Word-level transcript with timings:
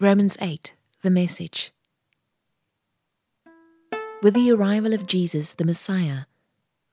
Romans 0.00 0.36
8, 0.40 0.74
the 1.02 1.10
message. 1.10 1.70
With 4.24 4.34
the 4.34 4.50
arrival 4.50 4.92
of 4.92 5.06
Jesus, 5.06 5.54
the 5.54 5.64
Messiah, 5.64 6.22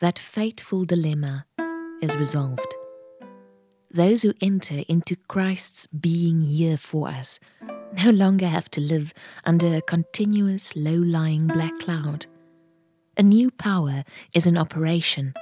that 0.00 0.18
fateful 0.18 0.84
dilemma 0.84 1.46
is 2.02 2.16
resolved. 2.16 2.74
Those 3.88 4.22
who 4.22 4.34
enter 4.42 4.82
into 4.88 5.14
Christ's 5.14 5.86
being 5.86 6.42
here 6.42 6.76
for 6.76 7.06
us 7.06 7.38
no 8.04 8.10
longer 8.10 8.48
have 8.48 8.68
to 8.72 8.80
live 8.80 9.14
under 9.44 9.76
a 9.76 9.80
continuous 9.80 10.74
low 10.74 10.98
lying 10.98 11.46
black 11.46 11.78
cloud. 11.78 12.26
A 13.16 13.22
new 13.22 13.52
power 13.52 14.02
is 14.34 14.44
in 14.44 14.58
operation. 14.58 15.34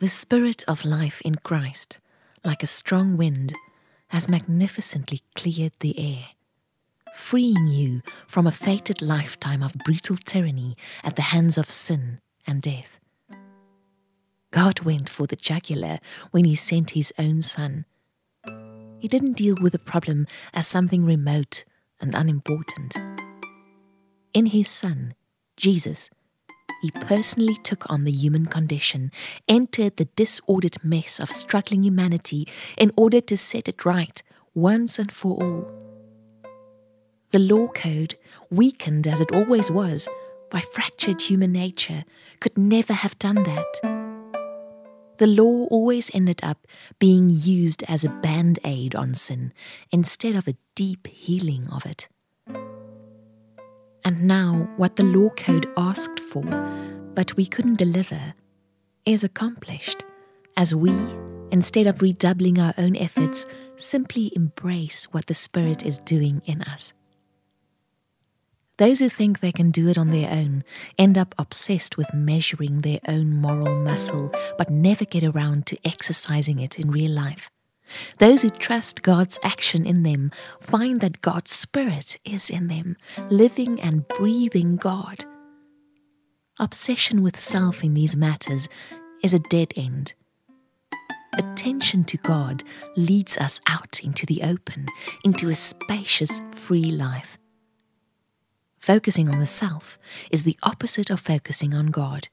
The 0.00 0.08
Spirit 0.08 0.64
of 0.66 0.86
life 0.86 1.20
in 1.26 1.34
Christ, 1.34 2.00
like 2.42 2.62
a 2.62 2.66
strong 2.66 3.18
wind, 3.18 3.52
has 4.08 4.28
magnificently 4.28 5.20
cleared 5.34 5.72
the 5.80 5.98
air, 5.98 6.24
freeing 7.14 7.68
you 7.68 8.00
from 8.26 8.46
a 8.46 8.52
fated 8.52 9.02
lifetime 9.02 9.62
of 9.62 9.74
brutal 9.84 10.16
tyranny 10.16 10.76
at 11.04 11.16
the 11.16 11.22
hands 11.22 11.58
of 11.58 11.70
sin 11.70 12.20
and 12.46 12.62
death. 12.62 12.98
God 14.50 14.80
went 14.80 15.08
for 15.10 15.26
the 15.26 15.36
jugular 15.36 15.98
when 16.30 16.44
He 16.44 16.54
sent 16.54 16.92
His 16.92 17.12
own 17.18 17.42
Son. 17.42 17.84
He 18.98 19.08
didn't 19.08 19.34
deal 19.36 19.56
with 19.60 19.72
the 19.72 19.78
problem 19.78 20.26
as 20.54 20.66
something 20.66 21.04
remote 21.04 21.64
and 22.00 22.14
unimportant. 22.14 22.96
In 24.32 24.46
His 24.46 24.68
Son, 24.68 25.14
Jesus, 25.56 26.10
he 26.82 26.90
personally 26.90 27.56
took 27.56 27.90
on 27.90 28.04
the 28.04 28.12
human 28.12 28.46
condition, 28.46 29.10
entered 29.48 29.96
the 29.96 30.08
disordered 30.16 30.82
mess 30.84 31.18
of 31.18 31.30
struggling 31.30 31.84
humanity 31.84 32.46
in 32.76 32.92
order 32.96 33.20
to 33.20 33.36
set 33.36 33.68
it 33.68 33.84
right 33.84 34.22
once 34.54 34.98
and 34.98 35.12
for 35.12 35.42
all. 35.42 35.72
The 37.30 37.38
law 37.38 37.68
code, 37.68 38.16
weakened 38.50 39.06
as 39.06 39.20
it 39.20 39.32
always 39.32 39.70
was 39.70 40.08
by 40.50 40.60
fractured 40.60 41.20
human 41.20 41.52
nature, 41.52 42.04
could 42.40 42.56
never 42.56 42.94
have 42.94 43.18
done 43.18 43.42
that. 43.42 43.98
The 45.18 45.26
law 45.26 45.66
always 45.66 46.14
ended 46.14 46.40
up 46.42 46.66
being 46.98 47.28
used 47.28 47.82
as 47.88 48.04
a 48.04 48.08
band 48.08 48.60
aid 48.64 48.94
on 48.94 49.14
sin 49.14 49.52
instead 49.90 50.36
of 50.36 50.46
a 50.46 50.56
deep 50.74 51.08
healing 51.08 51.68
of 51.70 51.84
it. 51.84 52.08
And 54.08 54.24
now, 54.24 54.70
what 54.78 54.96
the 54.96 55.04
law 55.04 55.28
code 55.28 55.70
asked 55.76 56.18
for, 56.18 56.42
but 57.14 57.36
we 57.36 57.44
couldn't 57.44 57.76
deliver, 57.76 58.32
is 59.04 59.22
accomplished 59.22 60.02
as 60.56 60.74
we, 60.74 60.94
instead 61.50 61.86
of 61.86 62.00
redoubling 62.00 62.58
our 62.58 62.72
own 62.78 62.96
efforts, 62.96 63.46
simply 63.76 64.32
embrace 64.34 65.04
what 65.12 65.26
the 65.26 65.34
Spirit 65.34 65.84
is 65.84 65.98
doing 65.98 66.40
in 66.46 66.62
us. 66.62 66.94
Those 68.78 69.00
who 69.00 69.10
think 69.10 69.40
they 69.40 69.52
can 69.52 69.70
do 69.70 69.88
it 69.88 69.98
on 69.98 70.10
their 70.10 70.32
own 70.32 70.64
end 70.96 71.18
up 71.18 71.34
obsessed 71.38 71.98
with 71.98 72.14
measuring 72.14 72.80
their 72.80 73.00
own 73.06 73.34
moral 73.34 73.76
muscle, 73.76 74.32
but 74.56 74.70
never 74.70 75.04
get 75.04 75.22
around 75.22 75.66
to 75.66 75.78
exercising 75.84 76.60
it 76.60 76.78
in 76.78 76.90
real 76.90 77.10
life. 77.12 77.50
Those 78.18 78.42
who 78.42 78.50
trust 78.50 79.02
God's 79.02 79.38
action 79.42 79.86
in 79.86 80.02
them 80.02 80.30
find 80.60 81.00
that 81.00 81.20
God's 81.20 81.50
Spirit 81.50 82.18
is 82.24 82.50
in 82.50 82.68
them, 82.68 82.96
living 83.30 83.80
and 83.80 84.06
breathing 84.08 84.76
God. 84.76 85.24
Obsession 86.58 87.22
with 87.22 87.38
self 87.38 87.84
in 87.84 87.94
these 87.94 88.16
matters 88.16 88.68
is 89.22 89.32
a 89.32 89.38
dead 89.38 89.72
end. 89.76 90.14
Attention 91.38 92.02
to 92.04 92.16
God 92.16 92.64
leads 92.96 93.36
us 93.36 93.60
out 93.68 94.00
into 94.02 94.26
the 94.26 94.42
open, 94.42 94.86
into 95.24 95.48
a 95.48 95.54
spacious, 95.54 96.40
free 96.50 96.90
life. 96.90 97.38
Focusing 98.76 99.30
on 99.30 99.38
the 99.38 99.46
self 99.46 99.98
is 100.30 100.44
the 100.44 100.58
opposite 100.62 101.10
of 101.10 101.20
focusing 101.20 101.74
on 101.74 101.88
God. 101.88 102.28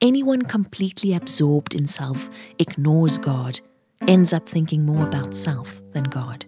Anyone 0.00 0.42
completely 0.42 1.14
absorbed 1.14 1.74
in 1.74 1.86
self 1.86 2.30
ignores 2.58 3.18
God 3.18 3.60
ends 4.08 4.32
up 4.32 4.48
thinking 4.48 4.84
more 4.84 5.04
about 5.04 5.34
self 5.34 5.80
than 5.92 6.04
God. 6.04 6.44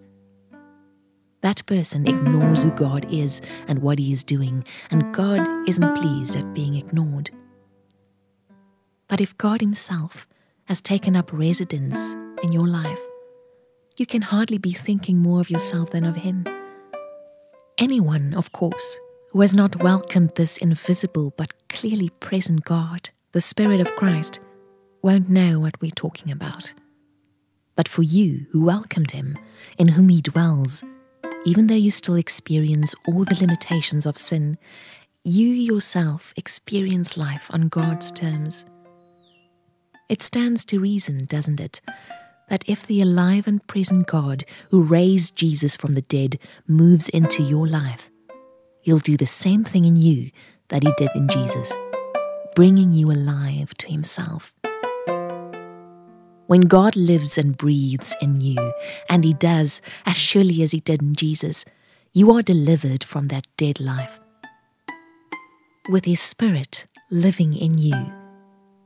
That 1.43 1.65
person 1.67 2.07
ignores 2.09 2.63
who 2.63 2.71
God 2.71 3.07
is 3.13 3.43
and 3.69 3.81
what 3.81 3.99
he 3.99 4.13
is 4.13 4.25
doing, 4.25 4.65
and 4.91 5.13
God 5.13 5.47
isn't 5.69 5.97
pleased 5.97 6.37
at 6.37 6.55
being 6.55 6.75
ignored. 6.75 7.31
But 9.09 9.21
if 9.21 9.37
God 9.37 9.61
Himself 9.61 10.27
has 10.65 10.81
taken 10.81 11.15
up 11.15 11.33
residence 11.33 12.15
in 12.43 12.51
your 12.51 12.67
life, 12.67 13.01
you 13.97 14.07
can 14.07 14.23
hardly 14.23 14.59
be 14.59 14.73
thinking 14.73 15.19
more 15.19 15.41
of 15.41 15.51
yourself 15.51 15.91
than 15.91 16.05
of 16.05 16.17
Him. 16.17 16.47
Anyone, 17.79 18.35
of 18.35 18.53
course, 18.53 18.99
who 19.31 19.41
has 19.41 19.55
not 19.55 19.83
welcomed 19.83 20.33
this 20.35 20.57
invisible 20.57 21.35
but 21.37 21.53
clearly 21.69 22.09
present 22.21 22.65
God, 22.65 23.11
the 23.33 23.41
Spirit 23.41 23.81
of 23.81 23.95
Christ, 23.97 24.41
won't 25.03 25.29
know 25.29 25.61
what 25.61 25.81
we're 25.81 25.91
talking 25.91 26.33
about. 26.33 26.73
But 27.77 27.89
for 27.89 28.03
you 28.03 28.47
who 28.53 28.65
welcomed 28.65 29.11
him, 29.11 29.37
in 29.79 29.89
whom 29.89 30.09
he 30.09 30.21
dwells, 30.21 30.85
even 31.45 31.67
though 31.67 31.75
you 31.75 31.91
still 31.91 32.15
experience 32.17 32.95
all 33.07 33.25
the 33.25 33.37
limitations 33.41 34.07
of 34.07 34.17
sin, 34.17 34.59
you 35.23 35.49
yourself 35.49 36.33
experience 36.37 37.17
life 37.17 37.51
on 37.53 37.69
God's 37.69 38.13
terms. 38.13 38.65
It 40.09 40.23
stands 40.23 40.65
to 40.67 40.79
reason, 40.79 41.25
doesn't 41.25 41.61
it, 41.61 41.81
that 42.49 42.69
if 42.69 42.87
the 42.87 43.01
alive 43.01 43.47
and 43.47 43.67
present 43.67 44.07
God 44.07 44.45
who 44.71 44.83
raised 44.83 45.35
Jesus 45.37 45.77
from 45.77 45.95
the 45.95 46.03
dead 46.03 46.39
moves 46.67 47.09
into 47.09 47.43
your 47.43 47.67
life, 47.67 48.11
he'll 48.83 48.99
do 48.99 49.17
the 49.17 49.27
same 49.27 49.65
thing 49.65 49.85
in 49.85 49.97
you 49.97 50.31
that 50.69 50.83
he 50.83 50.93
did 50.99 51.11
in 51.15 51.29
Jesus, 51.29 51.73
bringing 52.55 52.93
you 52.93 53.07
alive 53.07 53.75
to 53.79 53.91
himself. 53.91 54.55
When 56.47 56.63
God 56.63 56.95
lives 56.95 57.39
and 57.39 57.57
breathes 57.57 58.15
in 58.21 58.41
you, 58.41 58.73
and 59.09 59.25
He 59.25 59.33
does 59.33 59.81
as 60.05 60.17
surely 60.17 60.63
as 60.63 60.73
He 60.73 60.81
did 60.81 61.01
in 61.01 61.15
Jesus, 61.15 61.65
you 62.13 62.31
are 62.33 62.43
delivered 62.43 63.03
from 63.03 63.29
that 63.29 63.47
dead 63.57 63.81
life. 63.81 64.21
With 65.89 66.05
His 66.05 66.21
Spirit 66.21 66.87
living 67.11 67.57
in 67.57 67.79
you, 67.79 68.13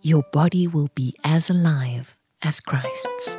your 0.00 0.22
body 0.32 0.68
will 0.68 0.88
be 0.94 1.14
as 1.24 1.50
alive 1.50 2.16
as 2.42 2.60
Christ's. 2.60 3.36